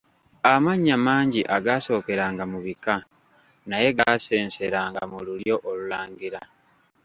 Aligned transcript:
Amannya 0.53 0.95
mangi 1.07 1.41
agaasookeranga 1.55 2.43
mu 2.51 2.59
bika, 2.65 2.95
naye 3.69 3.87
gaasenseranga 3.97 5.01
mu 5.11 5.19
lulyo 5.25 5.55
olulangira. 5.69 6.41